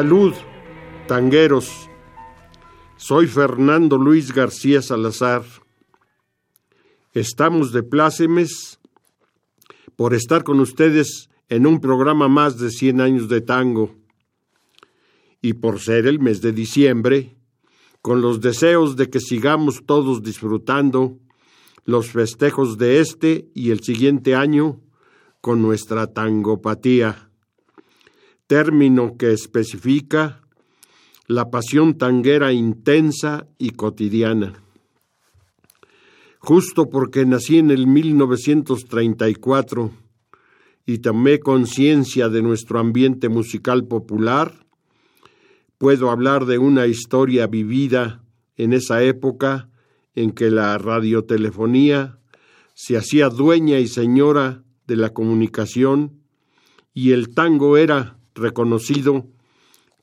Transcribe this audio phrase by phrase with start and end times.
[0.00, 0.32] Salud,
[1.06, 1.90] tangueros.
[2.96, 5.44] Soy Fernando Luis García Salazar.
[7.12, 8.80] Estamos de plácemes
[9.96, 13.94] por estar con ustedes en un programa más de 100 años de tango
[15.42, 17.36] y por ser el mes de diciembre,
[18.00, 21.18] con los deseos de que sigamos todos disfrutando
[21.84, 24.80] los festejos de este y el siguiente año
[25.42, 27.29] con nuestra tangopatía
[28.50, 30.42] término que especifica
[31.28, 34.54] la pasión tanguera intensa y cotidiana.
[36.40, 39.92] Justo porque nací en el 1934
[40.84, 44.66] y tomé conciencia de nuestro ambiente musical popular,
[45.78, 48.24] puedo hablar de una historia vivida
[48.56, 49.68] en esa época
[50.16, 52.18] en que la radiotelefonía
[52.74, 56.24] se hacía dueña y señora de la comunicación
[56.92, 59.26] y el tango era reconocido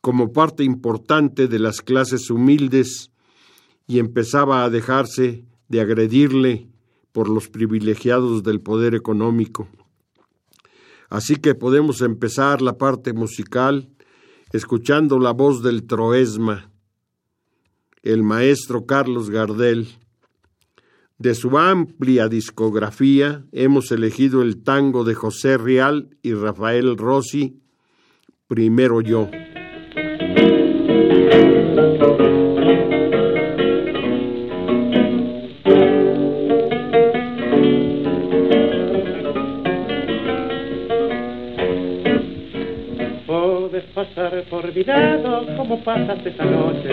[0.02, 3.12] como parte importante de las clases humildes
[3.88, 6.70] y empezaba a dejarse de agredirle
[7.12, 9.68] por los privilegiados del poder económico.
[11.10, 13.90] Así que podemos empezar la parte musical
[14.52, 16.72] escuchando la voz del Troesma,
[18.04, 19.88] el maestro Carlos Gardel.
[21.18, 27.60] De su amplia discografía hemos elegido el tango de José Rial y Rafael Rossi,
[28.48, 29.30] primero yo.
[43.98, 46.92] Pasar por mi lado como pasas esta noche,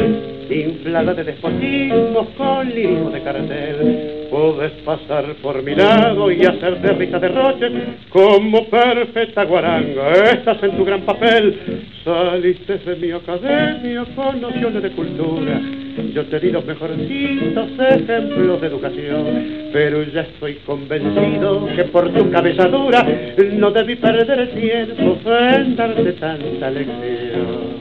[0.48, 7.18] inflada de despotismo con lirismo de cartel Puedes pasar por mi lado y hacerte risa
[7.18, 7.70] de roche
[8.08, 10.12] como perfecta guaranga.
[10.32, 15.60] Estás en tu gran papel, saliste de mi academia con nociones de cultura.
[15.96, 22.30] Yo te di los mejorcitos ejemplos de educación, pero ya estoy convencido que por tu
[22.30, 23.06] cabeza dura
[23.52, 27.78] no debí perder el tiempo en darte tanta lección.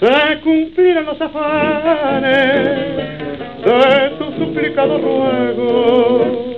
[0.00, 2.32] Se cumplieron los afanes
[3.64, 6.52] de tu suplicado ruego.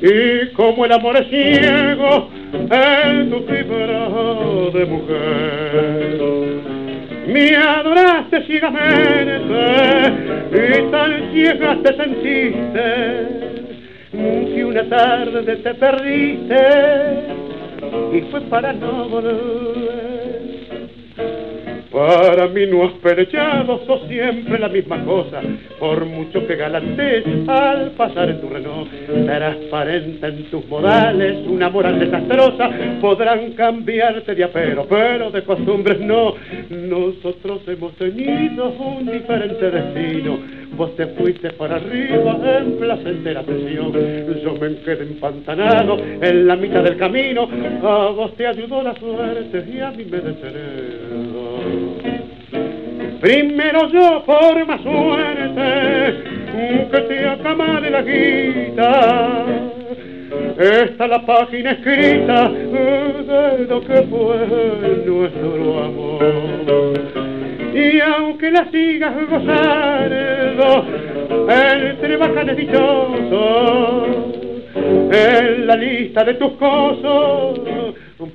[0.00, 4.08] Y como el amor es ciego en tu fibra
[4.72, 6.41] de mujer,
[7.26, 9.54] me adoraste ciegamente
[10.52, 13.32] y tan ciega te sentiste
[14.12, 16.56] que una tarde te perdiste
[18.12, 20.11] y fue para no volver.
[21.92, 25.42] Para mí no has perechado, sos siempre la misma cosa,
[25.78, 28.90] por mucho que galantes al pasar en tu Renault.
[29.26, 36.34] Transparente en tus modales, una moral desastrosa, podrán cambiarte de apero, pero de costumbres no.
[36.70, 40.38] Nosotros hemos tenido un diferente destino.
[40.74, 43.92] Vos te fuiste para arriba en placentera presión.
[44.42, 47.46] Yo me quedé empantanado en la mitad del camino.
[47.82, 51.51] A vos te ayudó la suerte y a mí me desheredó.
[53.20, 56.24] Primero yo por más suerte
[56.90, 59.44] que te acama de la guita.
[60.58, 67.00] Esta la página escrita de lo que fue nuestro amor.
[67.74, 70.86] Y aunque la sigas gozando
[71.48, 74.08] entre bajanes dichosos,
[74.74, 77.60] en la lista de tus cosas,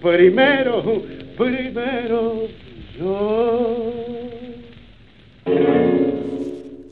[0.01, 1.03] primero
[1.37, 2.47] primero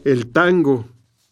[0.03, 0.85] El tango,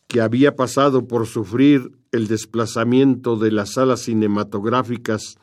[0.07, 5.37] que había pasado por sufrir el desplazamiento de las salas cinematográficas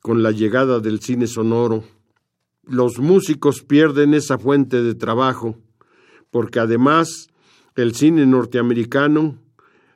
[0.00, 1.84] con la llegada del cine sonoro,
[2.64, 5.56] los músicos pierden esa fuente de trabajo,
[6.30, 7.28] porque además
[7.74, 9.38] el cine norteamericano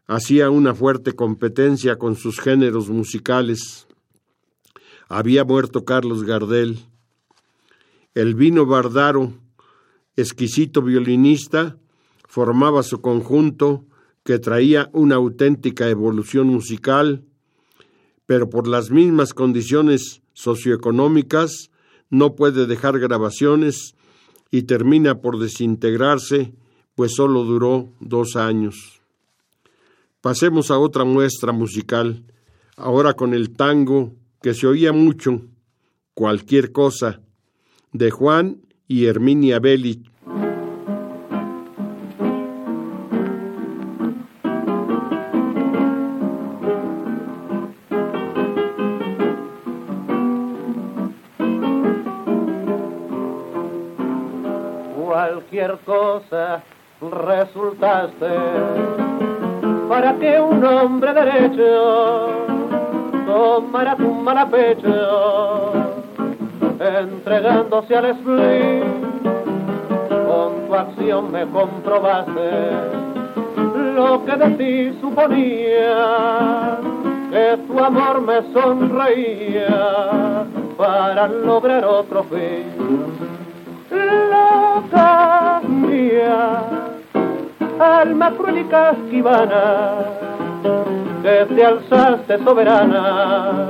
[0.07, 3.87] hacía una fuerte competencia con sus géneros musicales.
[5.09, 6.79] Había muerto Carlos Gardel.
[8.17, 9.35] El vino Bardaro,
[10.17, 11.77] exquisito violinista,
[12.27, 13.85] formaba su conjunto
[14.25, 17.25] que traía una auténtica evolución musical,
[18.25, 21.71] pero por las mismas condiciones socioeconómicas
[22.09, 23.95] no puede dejar grabaciones
[24.51, 26.55] y termina por desintegrarse,
[26.95, 29.03] pues solo duró dos años.
[30.23, 32.25] Pasemos a otra muestra musical,
[32.79, 35.43] ahora con el tango que se oía mucho,
[36.15, 37.21] cualquier cosa,
[37.99, 38.59] de Juan
[38.89, 40.03] y Herminia Belli.
[54.97, 56.63] Cualquier cosa
[57.01, 58.27] resultaste
[59.89, 62.47] para que un hombre derecho
[63.27, 65.96] tomara tu mala pecho,
[66.89, 68.83] entregándose al spleen.
[70.09, 73.07] Con tu acción me comprobaste
[73.97, 76.79] lo que de ti suponía,
[77.31, 80.45] que tu amor me sonreía
[80.77, 82.65] para lograr otro fin.
[83.91, 86.63] Loca mía,
[87.79, 89.95] alma cruel y casquivana,
[91.23, 93.67] que te alzaste soberana,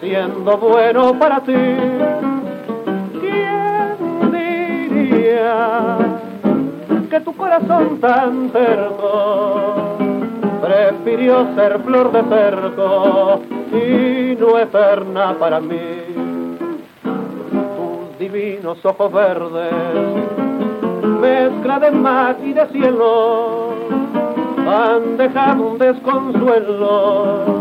[0.00, 1.52] siendo bueno para ti.
[3.20, 5.98] ¿Quién diría
[7.10, 9.96] que tu corazón tan terco
[10.62, 13.40] prefirió ser flor de cerco
[13.72, 15.78] y no eterna para mí?
[17.02, 20.28] Tus divinos ojos verdes
[21.20, 23.74] mezcla de mar y de cielo,
[24.66, 27.57] han dejado un desconsuelo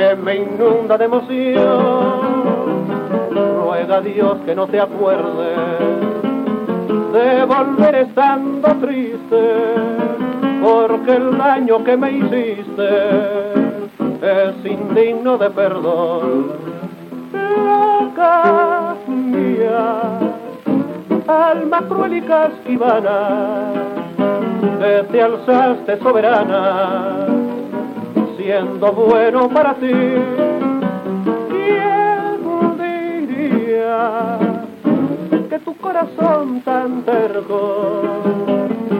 [0.00, 1.60] que me inunda de emoción.
[3.30, 5.58] Ruega a Dios que no te acuerdes
[7.12, 9.42] de volver estando triste,
[10.62, 12.88] porque el daño que me hiciste
[14.22, 16.52] es indigno de perdón.
[17.34, 20.18] Loca mía
[21.28, 23.72] alma cruel y casquivana,
[24.80, 27.39] que te alzaste soberana,
[28.50, 29.92] siendo bueno para ti.
[31.50, 32.38] ¿Quién
[33.28, 34.38] diría
[35.48, 38.02] que tu corazón tan terco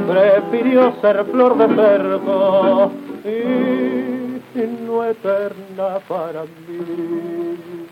[0.09, 2.93] prefirió ser flor de cerco
[3.25, 7.89] y no eterna para mí?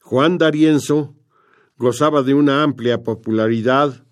[0.00, 1.14] Juan D'Arienzo
[1.78, 4.03] gozaba de una amplia popularidad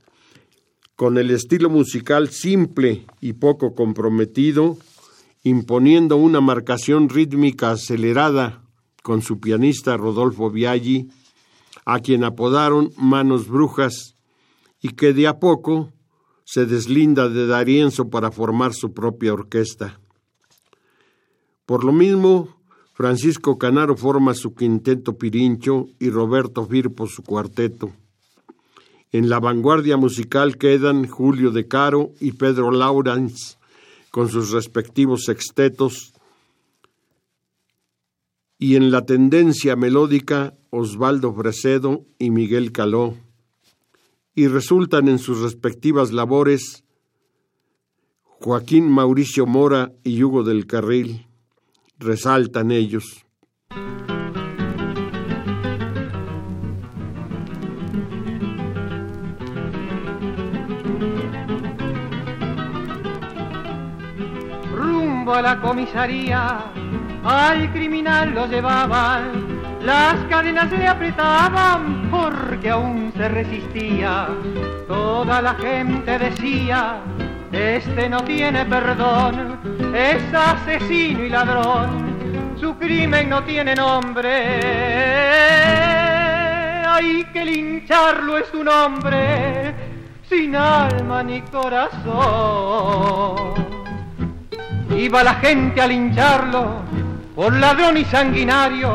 [1.03, 4.79] con el estilo musical simple y poco comprometido,
[5.43, 8.63] imponiendo una marcación rítmica acelerada
[9.03, 11.09] con su pianista Rodolfo Biaggi,
[11.85, 14.15] a quien apodaron Manos Brujas,
[14.81, 15.93] y que de a poco
[16.45, 19.99] se deslinda de D'Arienzo para formar su propia orquesta.
[21.67, 27.91] Por lo mismo, Francisco Canaro forma su quinteto Pirincho y Roberto Firpo su cuarteto.
[29.13, 33.59] En la vanguardia musical quedan Julio de Caro y Pedro Laurens
[34.11, 36.15] con sus respectivos sextetos.
[38.59, 43.19] Y en la tendencia melódica Osvaldo Fresedo y Miguel Caló.
[44.35, 46.85] Y resultan en sus respectivas labores
[48.41, 51.27] Joaquín Mauricio Mora y Hugo del Carril.
[51.99, 53.27] Resaltan ellos.
[65.33, 66.59] A la comisaría,
[67.25, 74.29] al criminal lo llevaban, las cadenas le apretaban porque aún se resistía.
[74.87, 76.99] Toda la gente decía,
[77.51, 79.59] este no tiene perdón,
[79.95, 84.61] es asesino y ladrón, su crimen no tiene nombre.
[86.87, 89.75] Hay que lincharlo es un hombre
[90.29, 92.13] sin alma ni corazón.
[94.97, 96.83] Iba la gente a lincharlo
[97.35, 98.95] por ladrón y sanguinario,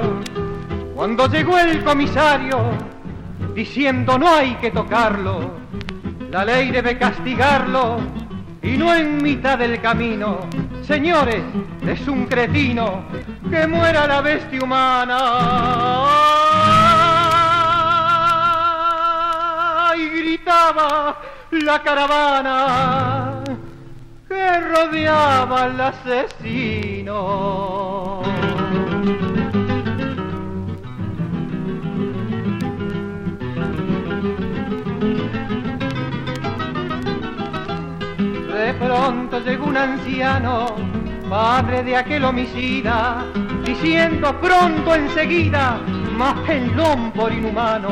[0.93, 2.71] Cuando llegó el comisario,
[3.53, 5.51] diciendo no hay que tocarlo,
[6.31, 7.99] la ley debe castigarlo
[8.61, 10.39] y no en mitad del camino.
[10.81, 11.41] Señores,
[11.85, 13.03] es un cretino
[13.49, 15.19] que muera la bestia humana.
[19.97, 21.17] Y gritaba
[21.51, 23.43] la caravana
[24.27, 27.17] que rodeaba al asesino.
[38.53, 40.75] De pronto llegó un anciano,
[41.29, 43.25] padre de aquel homicida,
[43.63, 45.79] diciendo pronto enseguida,
[46.17, 47.89] más pelón por inhumano,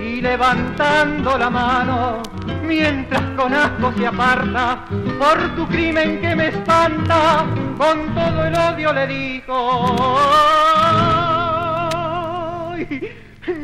[0.00, 2.22] y levantando la mano,
[2.62, 4.84] mientras con asco se aparta,
[5.18, 7.44] por tu crimen que me espanta,
[7.76, 10.16] con todo el odio le dijo,
[12.78, 13.10] "Ay,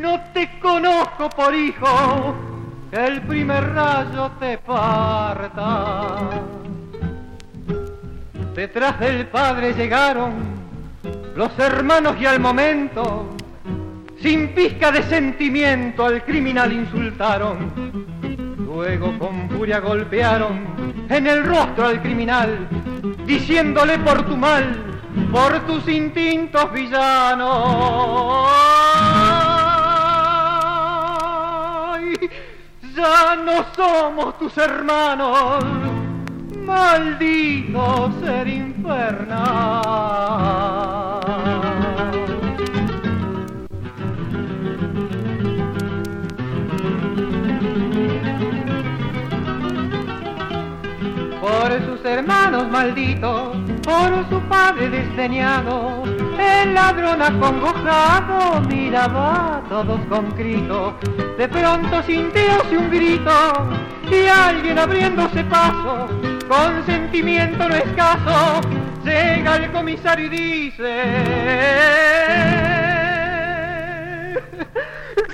[0.00, 2.34] no te conozco por hijo,
[2.92, 6.16] el primer rayo te parta.
[8.54, 10.32] Detrás del padre llegaron
[11.36, 13.36] los hermanos y al momento,
[14.20, 18.17] sin pizca de sentimiento, al criminal insultaron.
[18.68, 22.68] Luego con furia golpearon en el rostro al criminal,
[23.24, 24.76] diciéndole por tu mal,
[25.32, 27.48] por tus instintos villanos.
[32.94, 35.64] Ya no somos tus hermanos,
[36.66, 39.38] maldito ser infernal.
[51.68, 56.02] Por sus hermanos malditos, por su padre desdeñado,
[56.38, 60.98] el ladrón acongojado miraba a todos con grito.
[61.36, 63.30] De pronto sintióse un grito
[64.10, 66.08] y alguien abriéndose paso,
[66.48, 68.62] con sentimiento no escaso,
[69.04, 71.04] llega el comisario y dice...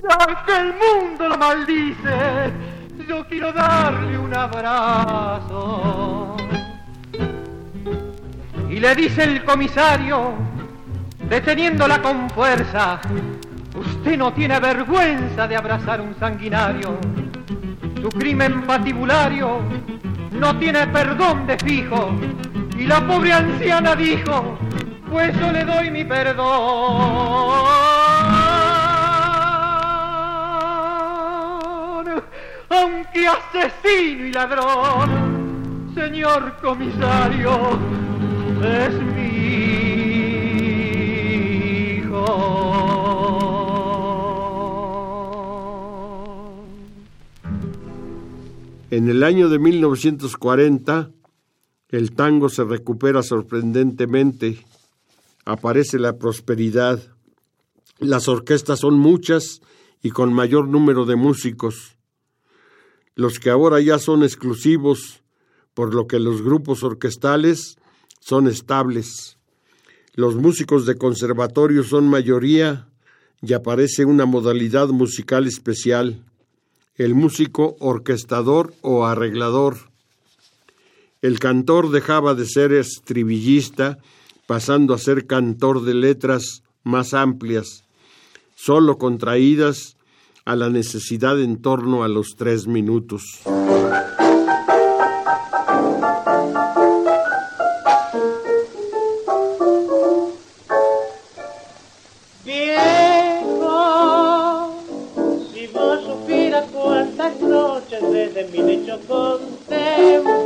[0.03, 2.53] Ya que el mundo lo maldice,
[3.07, 6.37] yo quiero darle un abrazo.
[8.71, 10.33] Y le dice el comisario,
[11.29, 13.01] deteniéndola con fuerza,
[13.75, 16.99] usted no tiene vergüenza de abrazar un sanguinario.
[18.01, 19.61] Su crimen patibulario
[20.33, 22.11] no tiene perdón de fijo.
[22.77, 24.59] Y la pobre anciana dijo,
[25.11, 26.45] pues yo le doy mi perdón.
[32.69, 37.79] Aunque asesino y ladrón, señor comisario,
[38.63, 39.25] es mi
[41.99, 42.55] hijo.
[48.91, 51.11] En el año de 1940,
[51.89, 54.65] el tango se recupera sorprendentemente,
[55.45, 57.01] aparece la prosperidad,
[57.99, 59.61] las orquestas son muchas
[60.03, 61.97] y con mayor número de músicos,
[63.15, 65.23] los que ahora ya son exclusivos,
[65.73, 67.77] por lo que los grupos orquestales
[68.21, 69.39] son estables.
[70.15, 72.89] Los músicos de conservatorio son mayoría
[73.43, 76.25] y aparece una modalidad musical especial,
[76.97, 79.91] el músico orquestador o arreglador.
[81.21, 83.99] El cantor dejaba de ser estribillista,
[84.47, 87.85] pasando a ser cantor de letras más amplias,
[88.55, 89.97] solo contraídas
[90.45, 93.41] a la necesidad en torno a los tres minutos.
[108.13, 110.45] Desde mi lecho contemplo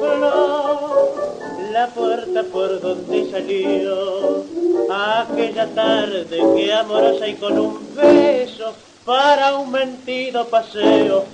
[1.72, 4.44] la puerta por donde salió
[4.90, 8.57] aquella tarde que amorosa y con un beso
[9.08, 11.24] para un mentido paseo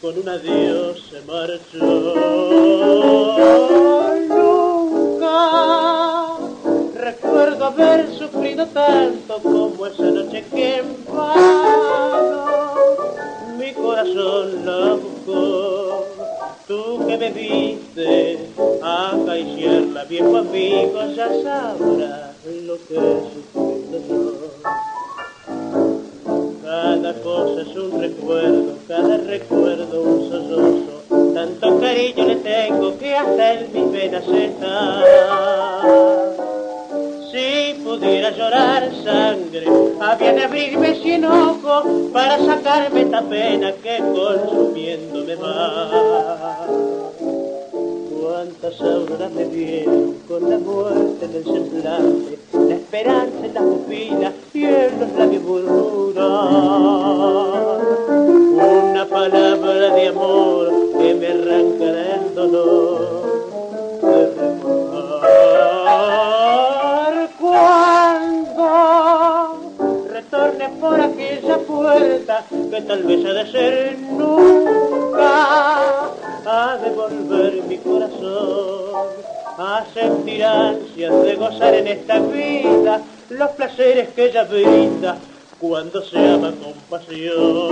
[0.00, 2.14] con un adiós se marchó.
[4.28, 5.34] Nunca
[6.94, 12.46] recuerdo haber sufrido tanto como esa noche que en vano
[13.58, 16.06] mi corazón la buscó.
[16.68, 18.48] Tú que me viste
[18.80, 24.43] acariciarla, viejo amigo, ya sabrás lo que yo.
[26.74, 31.32] Cada cosa es un recuerdo, cada recuerdo un sollozo.
[31.32, 35.02] Tanto cariño le tengo que hasta en mis venas está.
[37.30, 39.66] Si pudiera llorar sangre,
[40.00, 47.03] había de abrirme sin ojos para sacarme esta pena que consumiéndome va.
[48.44, 54.64] Cuántas auroras me vieron con la muerte del semblante, la esperanza en las pupilas y
[54.64, 56.24] en los labios murmurar.
[58.90, 63.14] Una palabra de amor que me arrancará el dolor
[70.80, 74.03] por aquella puerta que tal vez ha de ser
[79.84, 85.16] a sentir ansias de gozar en esta vida los placeres que ella brinda
[85.60, 87.68] cuando se ama con pasión.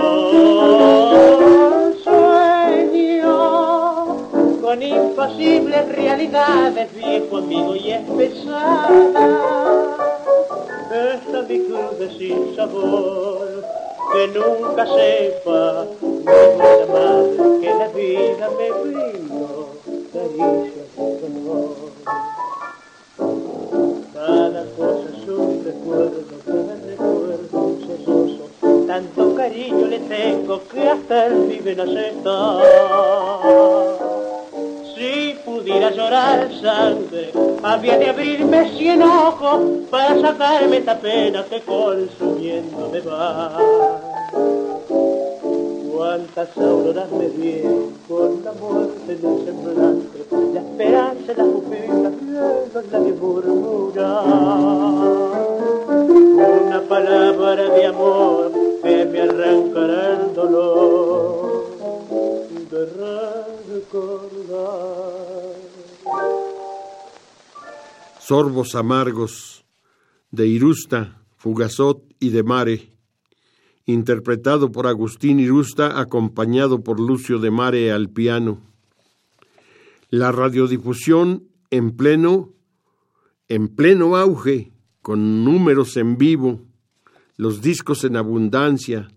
[2.05, 3.33] Sueño
[4.61, 9.53] con impasibles realidades, viejo amigo, y es pesada
[10.93, 13.65] esta mi cruz sin sabor,
[14.13, 16.25] que nunca sepa mi
[16.93, 19.12] madre que la vida me brindó
[24.15, 31.27] Cada cosa es un recuerdo, cada recuerdo un cesoso, tanto cariño le tengo que hasta
[31.27, 31.87] el vive no
[34.95, 37.33] si pudiera llorar sangre,
[37.65, 44.12] había de abrirme cien ojos para sacarme esta pena que consumiendo me va.
[46.03, 52.13] Cuántas auroras me dieron con la muerte en el semblante, la esperanza en las pupilas,
[52.75, 54.17] los labios murmurar.
[56.67, 58.51] Una palabra de amor
[58.83, 61.67] que me arrancará el dolor
[62.69, 62.89] de
[68.19, 69.65] Sorbos amargos
[70.33, 72.92] de Irusta, Fugazot y de Mare,
[73.87, 78.61] interpretado por Agustín Irusta, acompañado por Lucio de Mare al piano.
[80.09, 82.51] La radiodifusión en pleno,
[83.49, 86.61] en pleno auge, con números en vivo,
[87.37, 89.09] los discos en abundancia,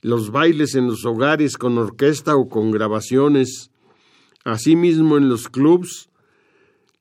[0.00, 3.70] los bailes en los hogares con orquesta o con grabaciones,
[4.44, 6.08] asimismo en los clubs,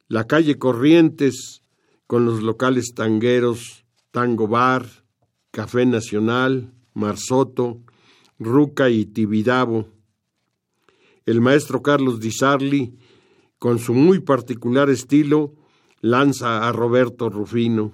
[0.07, 1.61] la calle Corrientes
[2.07, 5.00] con los locales tangueros, Tango Bar,
[5.51, 7.81] Café Nacional, Marsoto,
[8.39, 9.87] Ruca y Tibidabo.
[11.25, 12.97] El maestro Carlos Di Sarli,
[13.59, 15.53] con su muy particular estilo,
[15.99, 17.91] lanza a Roberto Rufino.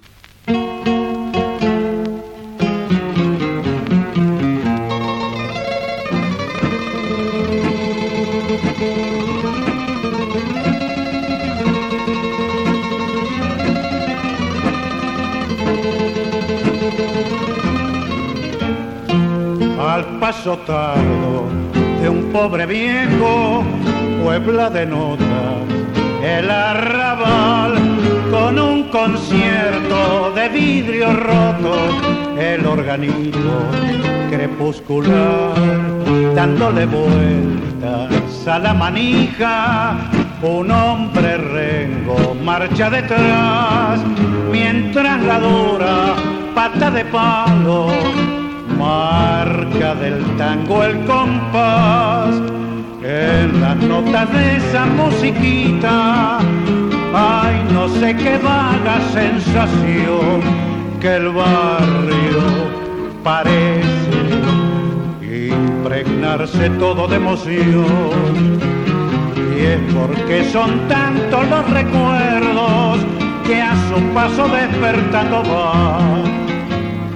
[20.20, 21.46] Paso tardo
[22.02, 23.64] de un pobre viejo,
[24.24, 25.28] Puebla de notas,
[26.24, 27.76] el arrabal,
[28.32, 31.78] con un concierto de vidrio roto,
[32.40, 33.64] el organito
[34.30, 35.54] crepuscular,
[36.36, 39.98] dándole vueltas a la manija,
[40.42, 44.00] un hombre rengo marcha detrás,
[44.52, 46.16] mientras la dura
[46.56, 48.37] pata de palo
[48.78, 52.36] marca del tango el compás,
[53.04, 56.40] en las notas de esa musiquita,
[57.14, 60.42] hay no sé qué vaga sensación
[61.00, 62.44] que el barrio
[63.24, 64.18] parece
[65.32, 68.60] impregnarse todo de emoción.
[69.56, 73.00] Y es porque son tantos los recuerdos
[73.46, 76.47] que a su paso despertando va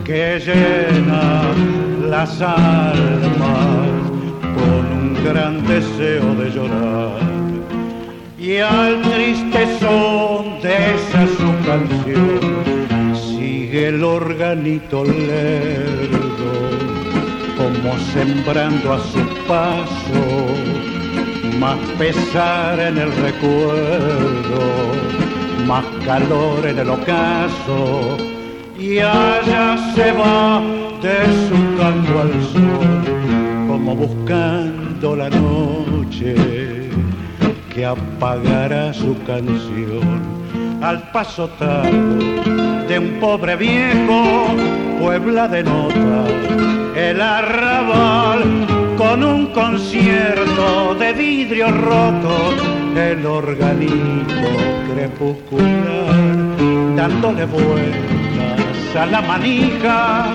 [0.04, 1.42] que llena
[2.10, 3.90] las almas
[4.56, 7.20] con un gran deseo de llorar.
[8.38, 16.54] Y al triste son de esa su canción sigue el organito lerdo,
[17.58, 20.26] como sembrando a su paso
[21.60, 24.62] más pesar en el recuerdo,
[25.68, 28.18] más calor en el ocaso
[28.82, 30.60] y allá se va
[31.02, 31.18] de
[31.48, 36.36] su canto al sol, como buscando la noche
[37.72, 40.42] que apagará su canción.
[40.82, 42.18] Al paso tardo
[42.88, 44.48] de un pobre viejo,
[45.00, 46.26] Puebla de nota,
[46.96, 48.44] el arrabal
[48.98, 52.54] con un concierto de vidrio roto,
[52.96, 54.50] el organito
[54.92, 56.42] crepuscular
[56.96, 58.11] dándole vuelta
[58.92, 60.34] alza la manija,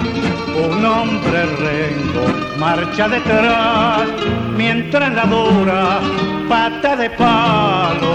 [0.56, 4.08] un hombre rengo marcha detrás,
[4.56, 6.00] mientras la dura
[6.48, 8.14] pata de palo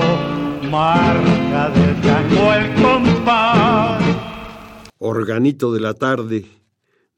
[0.69, 4.03] marca del tango el compás.
[4.97, 6.45] Organito de la tarde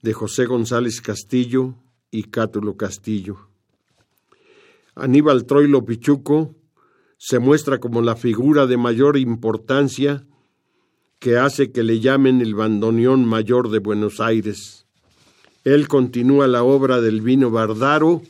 [0.01, 1.75] de José González Castillo
[2.11, 3.37] y Cátulo Castillo.
[4.95, 6.55] Aníbal Troilo Pichuco
[7.17, 10.25] se muestra como la figura de mayor importancia
[11.23, 14.85] que hace que le llamen el bandoneón mayor de Buenos Aires.
[15.63, 18.21] Él continúa la obra del vino Bardaro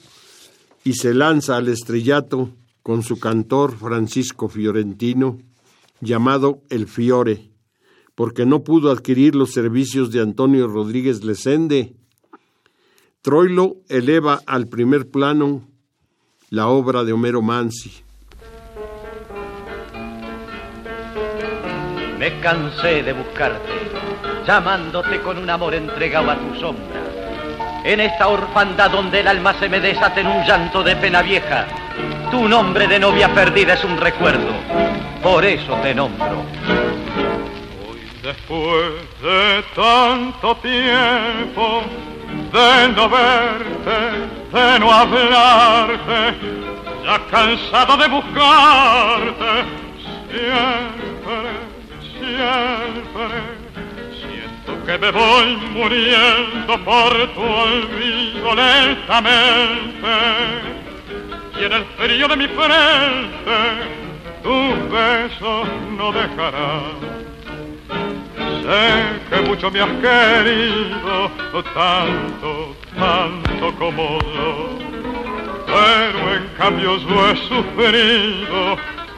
[0.84, 2.52] y se lanza al estrellato
[2.84, 5.40] con su cantor Francisco Fiorentino,
[6.02, 7.50] llamado El Fiore,
[8.14, 11.96] porque no pudo adquirir los servicios de Antonio Rodríguez Lesende.
[13.24, 15.68] Troilo eleva al primer plano
[16.52, 18.03] la obra de Homero Mansi.
[22.24, 23.74] Me cansé de buscarte,
[24.48, 27.02] llamándote con un amor entregado a tu sombra.
[27.84, 31.66] En esta orfandad donde el alma se me desata en un llanto de pena vieja,
[32.32, 34.54] tu nombre de novia perdida es un recuerdo,
[35.22, 36.46] por eso te nombro.
[37.90, 41.84] Hoy después de tanto tiempo
[42.54, 44.00] de no verte,
[44.54, 46.38] de no hablarte,
[47.04, 49.66] ya cansado de buscarte,
[50.32, 51.73] siempre
[52.24, 53.42] siempre.
[54.22, 60.08] Siento que me voy muriendo por tu olvido lentamente.
[61.60, 63.58] Y en el frío de mi frente,
[64.42, 65.64] tu beso
[65.98, 66.82] no dejará.
[68.64, 71.30] Sé que mucho me has querido,
[71.74, 74.80] tanto, tanto como yo.
[75.66, 78.78] Pero en cambio yo he sufrido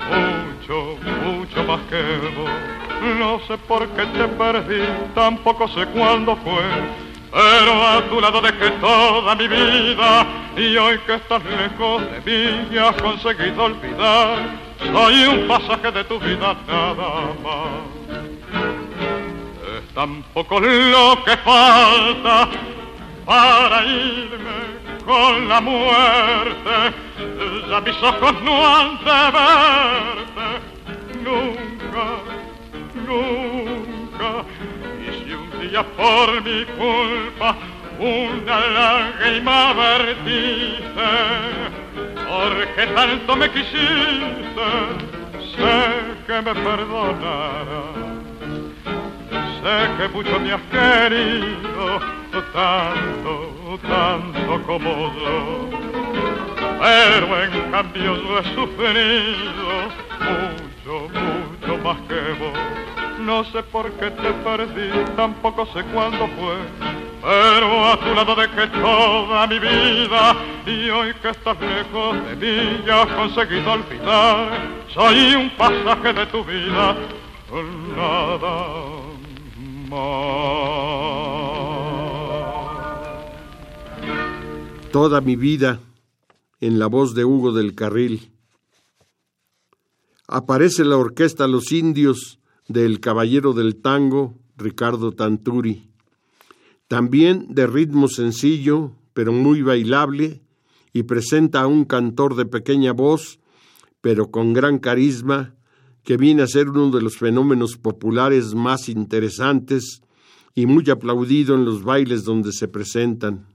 [0.09, 2.01] mucho, mucho más que
[2.35, 2.49] vos.
[3.19, 6.63] No sé por qué te perdí, tampoco sé cuándo fue.
[7.31, 12.67] Pero a tu lado dejé toda mi vida y hoy que estás lejos de mí
[12.71, 14.37] y has conseguido olvidar,
[14.79, 17.95] soy un pasaje de tu vida nada más.
[19.77, 22.49] Es tan poco lo que falta
[23.25, 26.95] para irme con la muerte,
[27.69, 30.47] ya mis ojos no han de verte
[31.23, 32.35] nunca
[33.05, 34.45] nunca.
[35.01, 37.55] Y si un día por mi culpa
[37.99, 41.11] una lágrima vertiste,
[42.27, 44.67] porque tanto me quisiste,
[45.55, 48.14] sé que me perdonarás.
[49.65, 51.99] Sé que mucho me has querido,
[52.53, 55.69] tanto, tanto como yo.
[56.79, 59.71] Pero en cambio yo he sufrido
[60.21, 62.53] mucho, mucho más que vos.
[63.21, 66.57] No sé por qué te perdí, tampoco sé cuándo fue.
[67.23, 70.35] Pero a tu lado dejé toda mi vida
[70.67, 74.59] y hoy que estás lejos de mí ya has conseguido olvidar.
[74.93, 76.95] Soy un pasaje de tu vida,
[77.97, 79.14] nada.
[84.91, 85.79] Toda mi vida
[86.59, 88.31] en la voz de Hugo del Carril.
[90.27, 95.91] Aparece la orquesta Los Indios del Caballero del Tango, Ricardo Tanturi.
[96.87, 100.41] También de ritmo sencillo, pero muy bailable,
[100.93, 103.39] y presenta a un cantor de pequeña voz,
[104.01, 105.54] pero con gran carisma,
[106.05, 110.01] que viene a ser uno de los fenómenos populares más interesantes
[110.53, 113.47] y muy aplaudido en los bailes donde se presentan.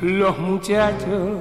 [0.00, 1.40] los muchachos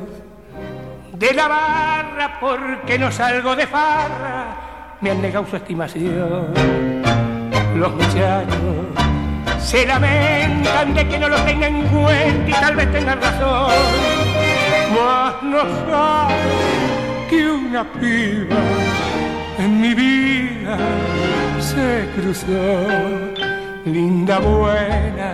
[1.14, 4.67] de la barra porque no salgo de farra
[5.02, 6.48] me han negado su estimación.
[7.76, 8.86] Los muchachos
[9.60, 13.72] se lamentan de que no lo tengan en cuenta y tal vez tengan razón.
[14.96, 18.56] Mas no saben que una piba
[19.60, 20.78] en mi vida
[21.60, 22.88] se cruzó,
[23.86, 25.34] linda buena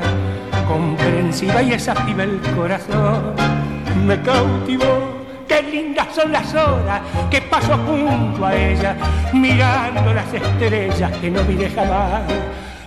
[0.68, 3.36] comprensiva y esa piba el corazón
[4.06, 5.13] me cautivó.
[5.54, 8.96] Qué lindas son las horas que paso junto a ella,
[9.34, 12.24] mirando las estrellas que no vi jamás.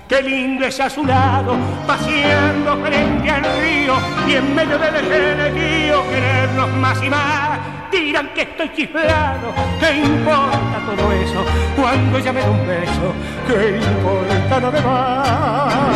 [0.08, 1.54] Qué lindo es a su lado,
[1.86, 3.94] paseando frente al río
[4.26, 7.60] y en medio del gentío querernos más y más.
[7.92, 11.44] Dirán que estoy chiflado, ¿qué importa todo eso?
[11.76, 13.14] Cuando ella me da un beso,
[13.46, 15.95] ¿qué importa lo demás?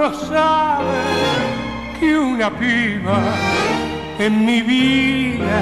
[0.00, 0.98] no sabe
[1.98, 3.18] que una piba
[4.18, 5.60] en mi vida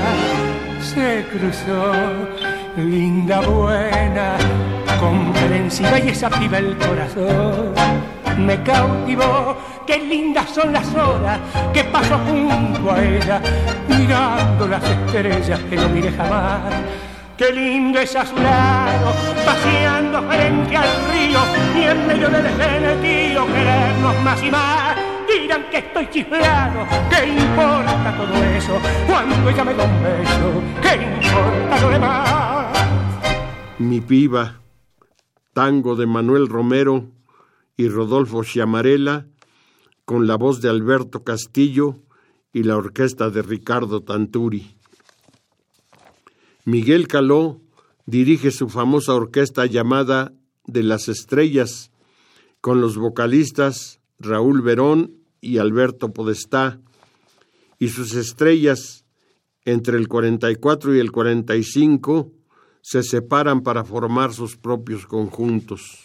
[0.81, 1.93] se cruzó,
[2.77, 4.37] linda, buena,
[5.01, 7.75] comprensiva y esa piba el corazón
[8.39, 9.57] me cautivó.
[9.85, 11.41] Qué lindas son las horas
[11.73, 13.41] que paso junto a ella,
[13.89, 16.63] mirando las estrellas que no miré jamás
[17.39, 19.15] Qué lindo es a su lado,
[19.47, 21.39] paseando frente al río
[21.77, 24.97] y en medio del tío querernos más y más.
[25.29, 28.81] Dirán que estoy chiflado, ¿qué importa todo eso?
[29.07, 32.77] Cuando ella me da beso, ¿qué importa lo demás?
[33.79, 34.57] Mi piba,
[35.53, 37.07] tango de Manuel Romero
[37.77, 39.27] y Rodolfo Chiamarela,
[40.05, 41.99] con la voz de Alberto Castillo
[42.53, 44.78] y la orquesta de Ricardo Tanturi.
[46.69, 47.63] Miguel Caló
[48.05, 50.35] dirige su famosa orquesta llamada
[50.67, 51.91] De las Estrellas,
[52.61, 56.79] con los vocalistas Raúl Verón y Alberto Podestá,
[57.79, 59.07] y sus estrellas
[59.65, 62.33] entre el 44 y el 45
[62.83, 66.05] se separan para formar sus propios conjuntos.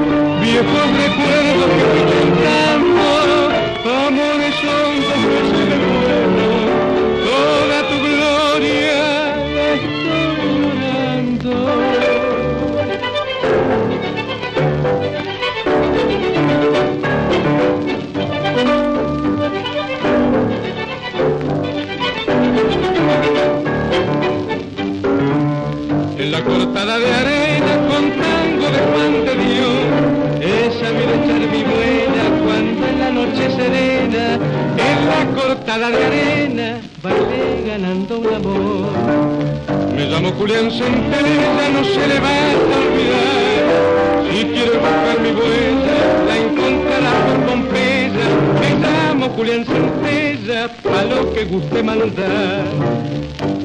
[0.51, 3.05] viejos recuerdos que hoy cantando,
[3.85, 5.77] amores hondos que se me
[7.23, 9.01] toda tu gloria
[9.55, 11.51] la estoy llorando.
[26.17, 29.90] En la cortada de arena con tango de Juan de Dios.
[33.25, 34.39] noche serena,
[34.89, 38.91] en la cortada de arena, bailé ganando un amor.
[39.95, 43.61] Me llamo Julián Centella, no se le va a olvidar.
[44.31, 48.27] Si quieres buscar mi huella, la encontrarás por Pompeya.
[48.61, 52.65] Me llamo Julián Centella, pa' lo que guste mandar.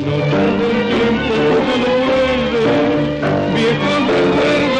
[0.06, 1.34] No tanto el tiempo
[1.82, 2.64] no vuelve,
[3.54, 4.75] viejo recuerdo.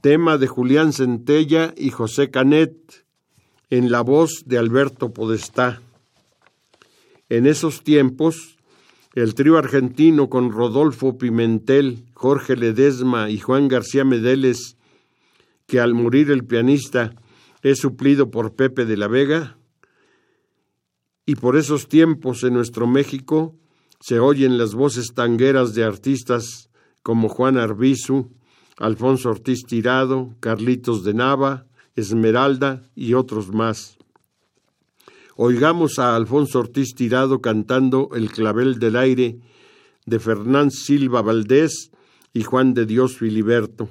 [0.00, 3.04] Tema de Julián Centella y José Canet,
[3.70, 5.80] en la voz de Alberto Podestá.
[7.28, 8.56] En esos tiempos,
[9.14, 14.76] el trío argentino con Rodolfo Pimentel, Jorge Ledesma y Juan García Medeles,
[15.66, 17.14] que al morir el pianista
[17.62, 19.56] es suplido por Pepe de la Vega,
[21.24, 23.56] y por esos tiempos en nuestro México
[23.98, 26.65] se oyen las voces tangueras de artistas
[27.06, 28.32] como Juan Arbizu,
[28.78, 33.96] Alfonso Ortiz Tirado, Carlitos de Nava, Esmeralda y otros más.
[35.36, 39.38] Oigamos a Alfonso Ortiz Tirado cantando El clavel del aire
[40.04, 41.92] de Fernán Silva Valdés
[42.32, 43.88] y Juan de Dios Filiberto.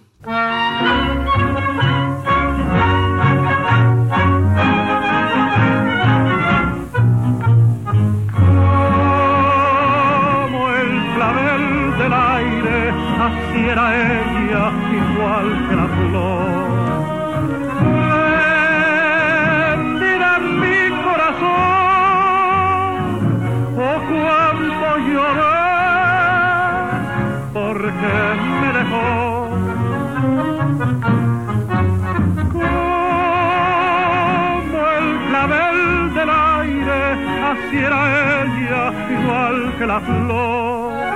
[13.95, 14.65] Ella,
[15.01, 16.63] igual que la flor.
[19.75, 21.49] En mi corazón,
[23.77, 25.61] oh cuánto lloré,
[27.53, 28.13] porque
[28.61, 29.09] me dejó.
[32.53, 35.79] Como el clavel
[36.15, 37.01] del aire,
[37.51, 37.99] así era
[38.43, 38.83] ella,
[39.17, 41.14] igual que la flor.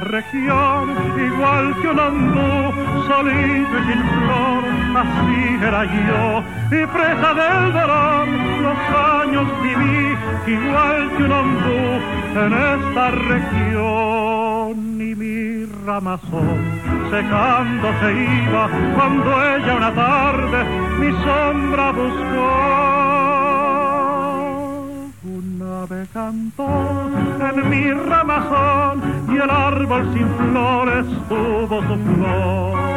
[0.00, 2.72] Región, igual que un ombú,
[3.08, 8.28] solito y sin flor, así era yo, y presa del dolor,
[8.62, 8.78] los
[9.22, 12.00] años viví, igual que un ombú,
[12.34, 16.58] en esta región, y mi ramazón
[17.10, 20.64] secando se iba, cuando ella una tarde
[20.98, 22.95] mi sombra buscó.
[25.88, 32.95] Un ave cantó en mi ramazón y el árbol sin flores tuvo su flor.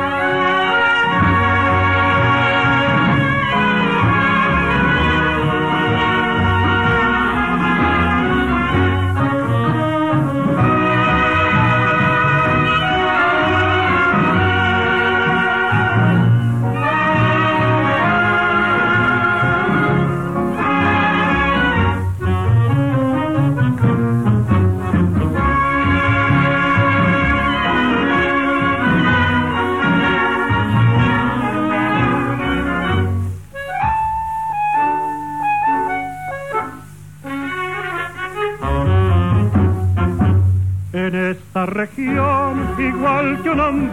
[43.44, 43.92] Que un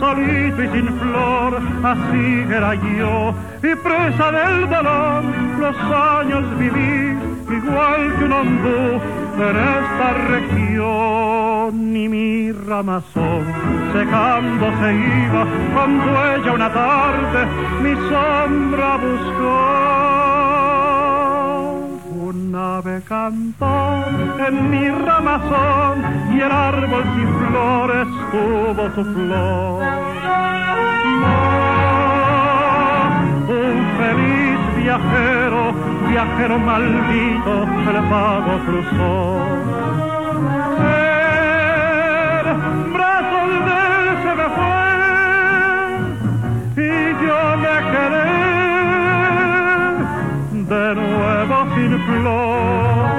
[0.00, 5.24] solito y sin flor, así era yo, y presa del dolor,
[5.58, 7.16] los años viví,
[7.56, 9.00] igual que un ombú,
[9.38, 13.44] en esta región, y mi ramazón
[13.92, 17.46] secando se iba, cuando ella una tarde
[17.82, 20.29] mi sombra buscó.
[22.50, 24.04] Un ave cantó
[24.44, 26.02] en mi ramazón
[26.34, 29.84] y el árbol sin flores tuvo su flor.
[33.46, 35.62] Un feliz viajero,
[36.08, 37.54] viajero maldito,
[37.88, 39.14] el pago cruzó.
[42.40, 42.46] El
[42.94, 44.82] brazo de él se me fue
[46.82, 46.88] y
[47.24, 48.49] yo me quedé
[50.70, 53.10] de nuevo sin flor.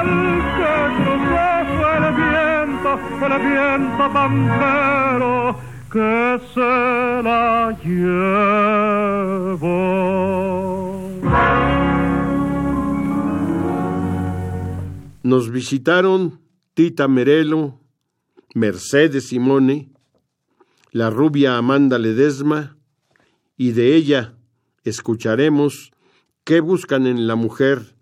[0.00, 0.10] El
[0.58, 5.56] que cruzó fue el viento, fue el viento pampero
[5.90, 6.72] que se
[7.22, 8.12] la llevó.
[15.22, 16.38] Nos visitaron
[16.74, 17.80] Tita Merelo,
[18.54, 19.88] Mercedes Simone,
[20.90, 22.76] la rubia Amanda Ledesma,
[23.62, 24.34] y de ella
[24.82, 25.92] escucharemos
[26.42, 27.94] ¿Qué buscan en la mujer?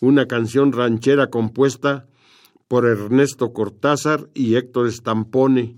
[0.00, 2.06] una canción ranchera compuesta
[2.68, 5.74] por Ernesto Cortázar y Héctor Stampone,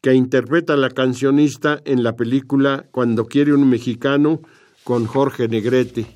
[0.00, 4.40] que interpreta la cancionista en la película Cuando quiere un mexicano
[4.82, 6.06] con Jorge Negrete.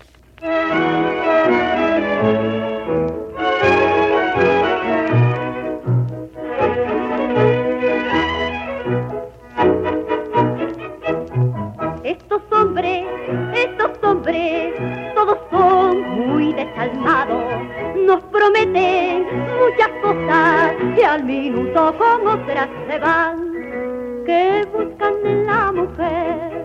[18.08, 19.26] Nos prometen
[19.60, 23.52] muchas cosas y al minuto con otras se van.
[24.24, 26.64] ¿Qué buscan en la mujer?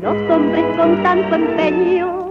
[0.00, 2.30] Los hombres con tanto empeño.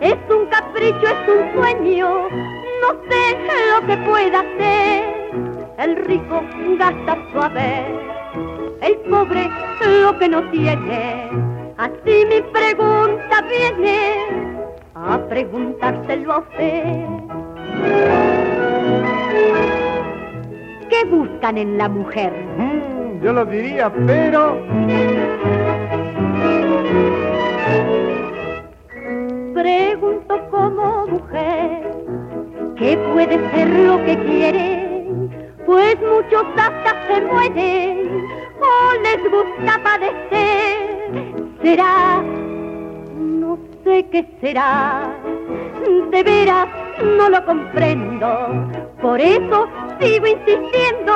[0.00, 2.28] Es un capricho, es un sueño.
[2.30, 3.36] No sé
[3.72, 5.14] lo que pueda hacer.
[5.78, 6.40] El rico
[6.78, 8.08] gasta su haber
[8.82, 9.50] el pobre
[10.00, 11.28] lo que no tiene.
[11.76, 14.58] Así mi pregunta viene
[14.94, 17.47] a preguntárselo a usted.
[20.88, 22.32] ¿Qué buscan en la mujer?
[22.56, 24.60] Mm, yo lo diría, pero...
[29.54, 31.82] Pregunto como mujer,
[32.76, 35.30] ¿qué puede ser lo que quieren?
[35.66, 38.26] Pues muchos hasta se mueren
[38.60, 40.98] o les gusta padecer.
[41.62, 42.22] Será,
[43.14, 45.12] no sé qué será,
[46.10, 48.70] de veras no lo comprendo,
[49.00, 49.68] por eso
[50.00, 51.12] sigo insistiendo,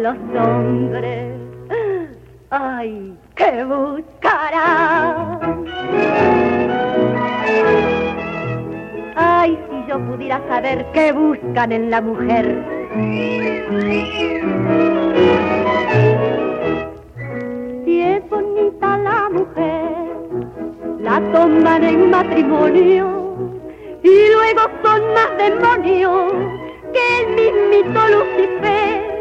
[0.00, 1.34] los hombres,
[2.50, 5.64] ay, qué buscarán.
[9.14, 12.64] Ay, si yo pudiera saber qué buscan en la mujer.
[17.84, 19.92] Si es bonita la mujer,
[21.00, 23.51] la toman en matrimonio
[24.02, 26.32] y luego son más demonios
[26.92, 29.12] que el mismito Lucifer.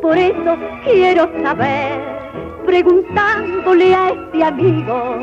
[0.00, 2.00] Por eso quiero saber,
[2.64, 5.18] preguntándole a este amigo,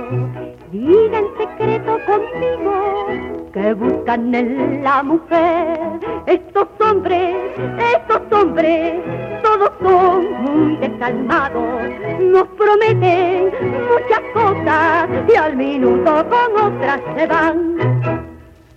[0.72, 3.08] diga en secreto conmigo
[3.54, 5.80] que buscan en la mujer.
[6.26, 7.36] Estos hombres,
[7.96, 9.02] estos hombres,
[9.44, 13.52] todos son muy desalmados, nos prometen
[13.90, 18.23] muchas cosas y al minuto con otras se van.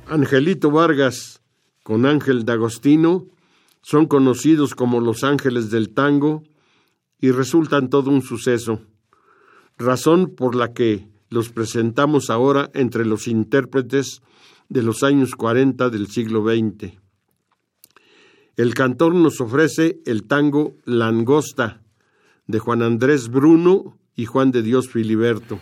[0.08, 1.42] Angelito Vargas
[1.82, 3.26] con Ángel D'Agostino
[3.82, 6.44] son conocidos como los ángeles del tango
[7.20, 8.82] y resultan todo un suceso,
[9.76, 14.20] razón por la que los presentamos ahora entre los intérpretes
[14.68, 16.92] de los años 40 del siglo XX.
[18.56, 21.82] El cantor nos ofrece el tango Langosta
[22.46, 25.58] de Juan Andrés Bruno y Juan de Dios Filiberto.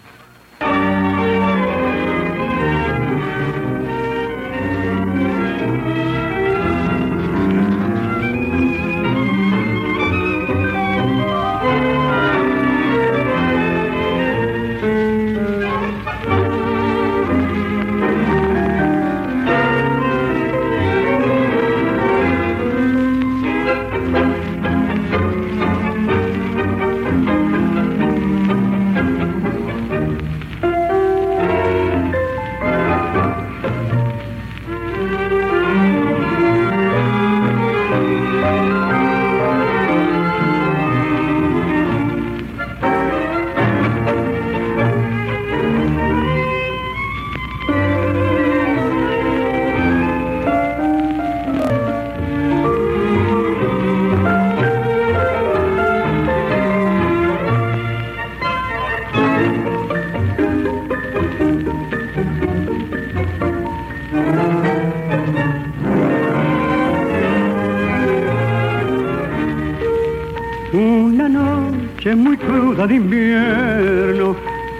[72.04, 74.36] Noche muy cruda de invierno,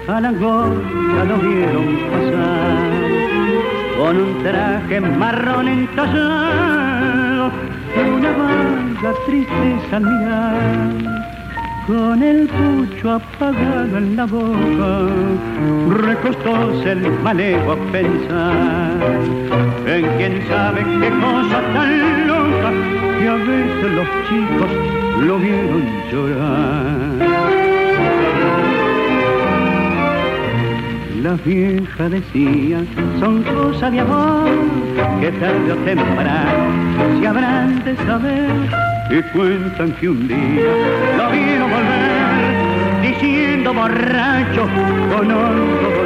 [0.08, 2.92] a la gorda lo vieron pasar,
[3.98, 7.50] con un traje marrón entallado,
[8.16, 10.92] una vaga tristeza al mirar,
[11.86, 15.08] con el pucho apagado en la boca,
[15.88, 22.70] recostóse el malevo a pensar en quién sabe qué cosa tan loca
[23.18, 24.70] que a veces los chicos
[25.26, 27.54] lo vieron llorar.
[31.22, 32.84] La vieja decía,
[33.18, 34.50] son cosas de amor
[35.20, 38.50] que tarde o temprano se habrán de saber
[39.10, 40.36] y cuentan que un día
[41.16, 46.03] lo vieron volver diciendo borracho con dolor.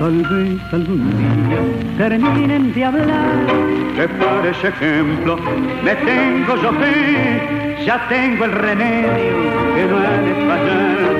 [0.00, 1.60] Tal vez algún día
[1.98, 3.46] terminen de hablar.
[3.94, 5.36] Que para ese ejemplo
[5.84, 9.36] me tengo yo fe, ya tengo el remedio
[9.74, 11.16] que no ha de fallar.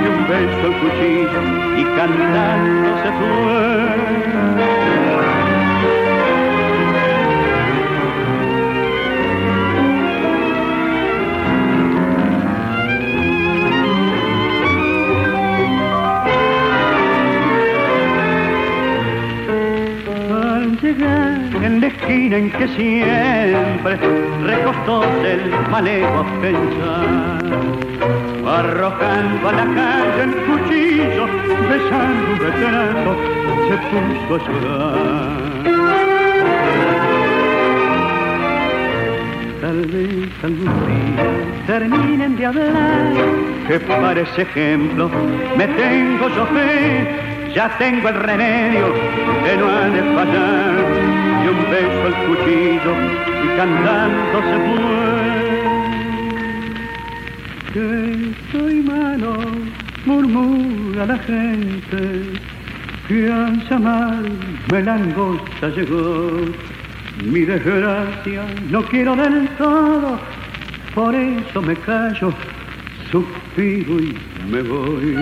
[0.00, 1.40] Que un beso al cuchillo
[1.76, 3.42] y cantando se fue.
[21.00, 23.96] En la esquina en que siempre
[24.44, 27.44] recostóse el malevo pensar,
[28.46, 31.26] arrojando a la calle el cuchillo,
[31.70, 33.16] besando un retrato,
[33.68, 35.52] se puso a llorar.
[39.62, 41.24] Tal vez algún día
[41.66, 43.14] terminen de hablar,
[43.66, 45.10] que para ese ejemplo
[45.56, 48.94] me tengo yo fe, ya tengo el remedio
[49.44, 50.74] que no ha de fallar,
[51.44, 52.92] y un beso al cuchillo
[53.44, 55.22] y cantando se fue.
[57.72, 57.86] Que
[58.30, 59.32] estoy malo,
[60.06, 62.00] murmura la gente,
[63.08, 66.30] que al llamarme la angosta llegó.
[67.24, 70.18] Mi desgracia no quiero del todo,
[70.94, 72.32] por eso me callo,
[73.10, 74.16] suspiro y
[74.50, 75.16] me voy.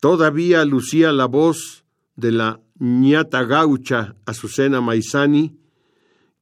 [0.00, 1.84] Todavía lucía la voz
[2.16, 5.56] de la ñata gaucha Azucena Maizani,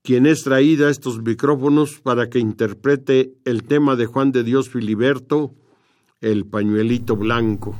[0.02, 4.70] quien es traída a estos micrófonos para que interprete el tema de Juan de Dios
[4.70, 5.54] Filiberto,
[6.22, 7.76] el pañuelito blanco.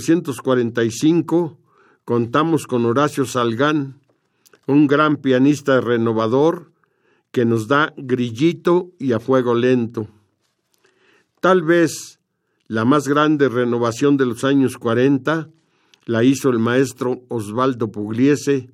[0.00, 1.58] 1945
[2.04, 4.00] contamos con Horacio Salgán,
[4.66, 6.72] un gran pianista renovador
[7.30, 10.08] que nos da grillito y a fuego lento.
[11.40, 12.18] Tal vez
[12.66, 15.50] la más grande renovación de los años 40
[16.06, 18.70] la hizo el maestro Osvaldo Pugliese,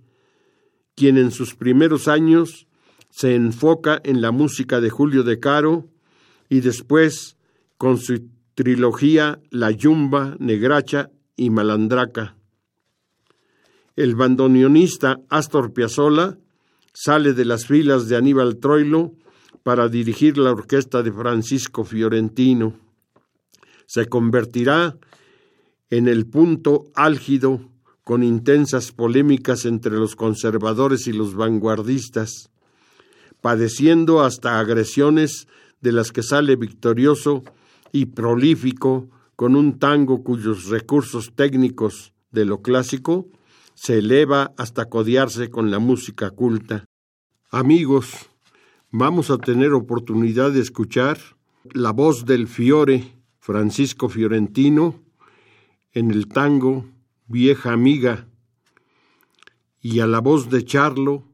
[0.94, 2.68] quien en sus primeros años
[3.10, 5.88] se enfoca en la música de Julio de Caro
[6.48, 7.36] y después
[7.76, 12.36] con su trilogía La Yumba, Negracha y Malandraca.
[13.94, 16.38] El bandoneonista Astor Piazzolla
[16.92, 19.12] sale de las filas de Aníbal Troilo
[19.62, 22.78] para dirigir la orquesta de Francisco Fiorentino.
[23.86, 24.96] Se convertirá
[25.90, 27.60] en el punto álgido
[28.02, 32.50] con intensas polémicas entre los conservadores y los vanguardistas,
[33.40, 35.46] padeciendo hasta agresiones
[35.80, 37.42] de las que sale victorioso
[37.92, 43.28] y prolífico con un tango cuyos recursos técnicos de lo clásico
[43.74, 46.86] se eleva hasta codiarse con la música culta.
[47.50, 48.30] Amigos,
[48.90, 51.18] vamos a tener oportunidad de escuchar
[51.72, 55.02] la voz del Fiore, Francisco Fiorentino,
[55.92, 56.86] en el tango
[57.26, 58.28] Vieja Amiga,
[59.80, 61.24] y a la voz de Charlo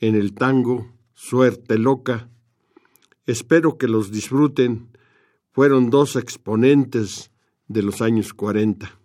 [0.00, 2.28] en el tango Suerte Loca.
[3.26, 4.87] Espero que los disfruten
[5.58, 7.32] fueron dos exponentes
[7.66, 8.96] de los años 40.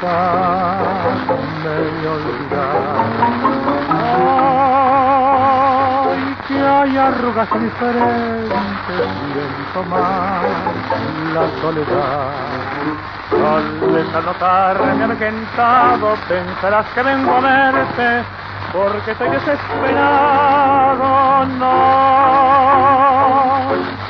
[0.00, 3.04] Dejarme de olvidar.
[6.00, 8.70] Ay, que hay arrugas diferentes
[9.34, 10.42] viento más
[11.34, 12.30] la soledad.
[13.30, 18.24] Tal vez al notarme amedrentado pensarás que vengo a verte
[18.72, 21.08] porque estoy desesperado,
[21.58, 22.40] no.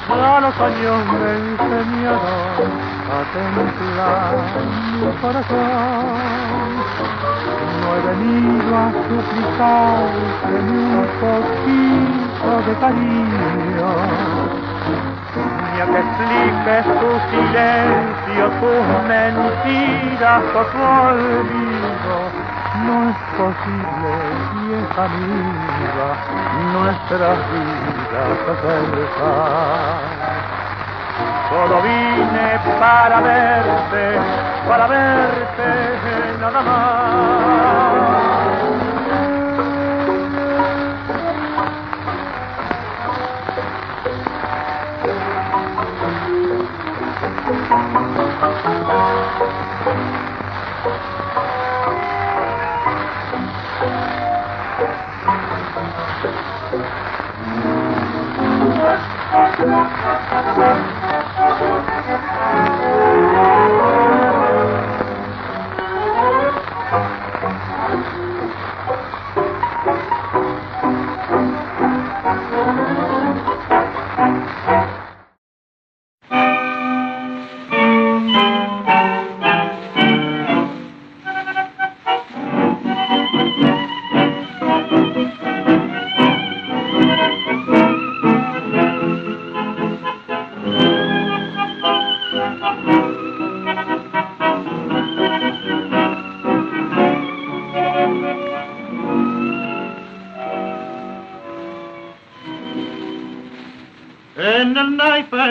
[0.08, 2.70] Ya los años me enseñaron
[3.10, 4.30] a templar
[5.20, 6.70] corazón.
[7.80, 13.90] No he venido a suplicarte ni un poquito de cariño,
[15.72, 22.50] ni a que expliques tu silencio, tus mentiras o tu olvido
[22.86, 24.12] no es posible,
[24.54, 26.08] vieja amiga,
[26.72, 30.00] nuestras vidas acercar.
[31.50, 32.48] Solo vine
[32.78, 34.04] para verte,
[34.68, 37.20] para verte nada más.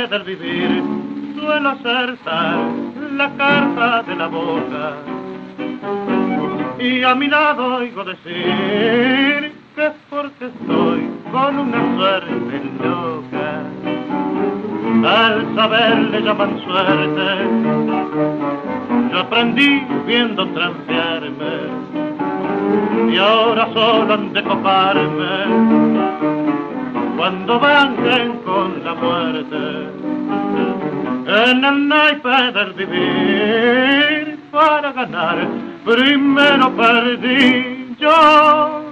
[0.09, 0.83] Del vivir
[1.39, 2.57] suelo acertar
[3.15, 4.93] la carta de la boca.
[6.79, 13.61] Y a mi lado oigo decir que es porque estoy con una suerte loca.
[15.07, 17.27] Al saber le llaman suerte,
[19.11, 21.55] yo aprendí viendo trampearme.
[23.11, 26.09] Y ahora solo han de coparme.
[27.17, 28.08] Cuando banquen
[32.85, 35.47] vivir para ganar.
[35.85, 38.83] Primero perdí yo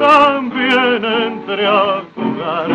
[0.00, 2.70] también entré a jugar.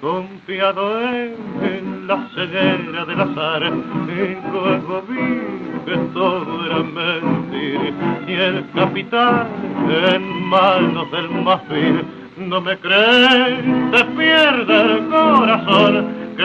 [0.00, 3.62] Confiado en la ceguera del azar.
[4.08, 7.94] Y luego vi que todo era mentir.
[8.28, 9.48] Y el capitán
[9.88, 12.04] en manos del más vil
[12.36, 13.53] no me crees,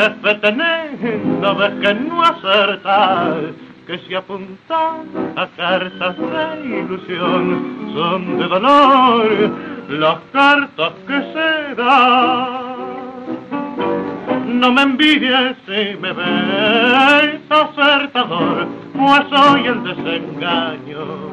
[0.10, 3.36] corazón, que fe tenés, no ves que no acertar,
[3.88, 5.06] que si apuntas
[5.36, 9.52] a cartas de ilusión, son de dolor
[9.90, 12.90] las cartas que se dan.
[14.60, 21.29] No me envidies si me ves acertador, pues soy el desengaño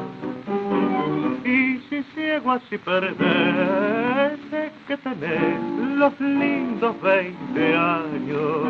[2.13, 5.59] ciego así perdés, es que tenés
[5.95, 8.61] los lindos 20 años.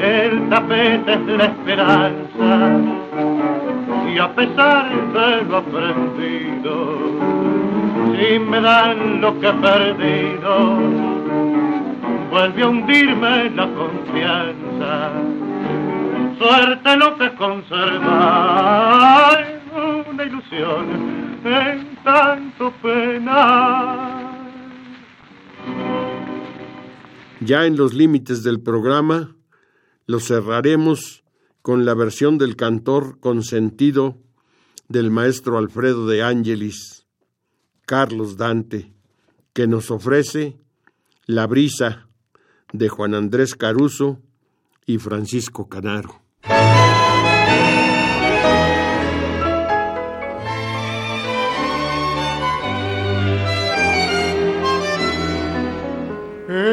[0.00, 2.80] El tapete es la esperanza,
[4.12, 6.98] y a pesar de lo aprendido,
[8.12, 10.78] si me dan lo que he perdido,
[12.30, 15.10] vuelve a hundirme la confianza.
[16.38, 18.76] Suerte lo que conservar
[20.10, 21.36] una ilusión
[22.06, 24.32] tanto pena.
[27.40, 29.34] Ya en los límites del programa,
[30.06, 31.24] lo cerraremos
[31.62, 34.18] con la versión del cantor consentido
[34.88, 37.06] del maestro Alfredo de Ángelis,
[37.86, 38.94] Carlos Dante,
[39.52, 40.60] que nos ofrece
[41.26, 42.06] La brisa
[42.72, 44.20] de Juan Andrés Caruso
[44.86, 46.22] y Francisco Canaro.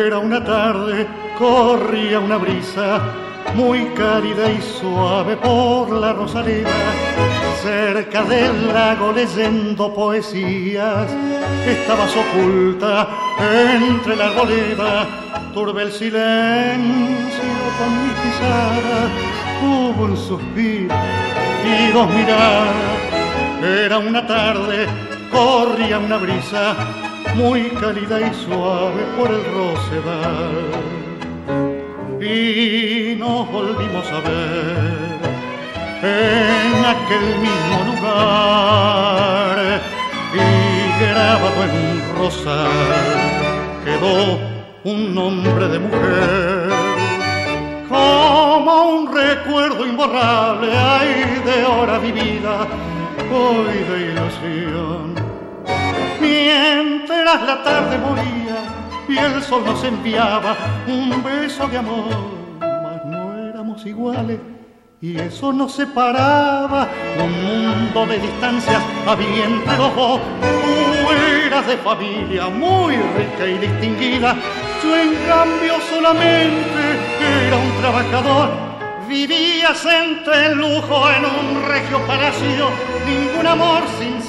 [0.05, 2.99] Era una tarde, corría una brisa
[3.55, 6.69] muy cálida y suave por la rosaleda,
[7.61, 11.07] cerca del lago leyendo poesías,
[11.65, 13.07] estabas oculta
[13.39, 15.07] entre la arboleda,
[15.53, 17.43] turbe el silencio
[17.77, 19.09] con mi pisada,
[19.63, 20.95] hubo un suspiro
[21.63, 22.75] y dos miradas.
[23.85, 24.85] Era una tarde,
[25.31, 26.75] corría una brisa
[27.35, 30.71] muy cálida y suave por el rosedal.
[32.21, 35.13] Y nos volvimos a ver
[36.03, 39.57] en aquel mismo lugar
[40.33, 40.37] y
[41.03, 42.69] grabado en un rosal
[43.85, 44.39] quedó
[44.83, 46.69] un nombre de mujer
[47.87, 52.67] como un recuerdo imborrable hay de hora vivida
[53.31, 55.22] hoy de ilusión
[56.23, 58.59] mientras la tarde moría
[59.07, 60.55] y el sol nos enviaba
[60.87, 62.05] un beso de amor
[62.59, 64.39] mas no éramos iguales
[65.03, 66.87] y eso nos separaba,
[67.21, 70.21] un mundo de distancias había entre los dos.
[70.39, 71.11] Tú
[71.45, 74.33] eras de familia muy rica y distinguida,
[74.81, 76.81] yo en cambio solamente
[77.47, 78.49] era un trabajador.
[79.09, 82.69] Vivías entre el lujo en un regio palacio,
[83.05, 83.83] ningún amor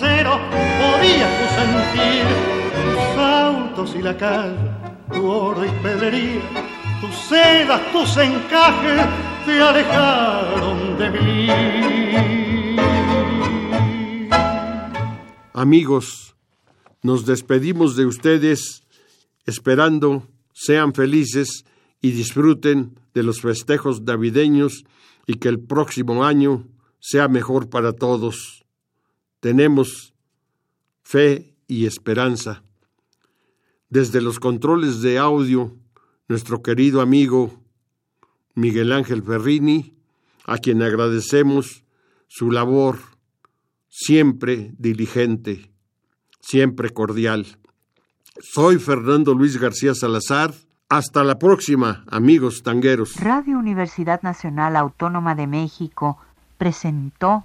[0.05, 0.38] sincero
[0.78, 2.24] podías tú sentir.
[2.94, 4.57] Tus autos y la calle,
[5.12, 6.42] tu oro y pedrería,
[7.00, 9.07] tus sedas, tus encajes
[9.46, 11.48] te alejaron de mí.
[15.52, 16.34] Amigos,
[17.02, 18.82] nos despedimos de ustedes
[19.46, 21.64] esperando sean felices
[22.00, 24.84] y disfruten de los festejos navideños
[25.26, 26.64] y que el próximo año
[27.00, 28.63] sea mejor para todos.
[29.45, 30.14] Tenemos
[31.03, 32.62] fe y esperanza.
[33.90, 35.76] Desde los controles de audio,
[36.28, 37.53] nuestro querido amigo
[38.55, 39.99] Miguel Ángel Ferrini,
[40.47, 41.84] a quien agradecemos
[42.26, 43.01] su labor
[43.90, 45.70] siempre diligente,
[46.40, 47.45] siempre cordial.
[48.40, 50.55] Soy Fernando Luis García Salazar.
[50.88, 53.16] Hasta la próxima, amigos tangueros.
[53.20, 56.16] Radio Universidad Nacional Autónoma de México
[56.57, 57.45] presentó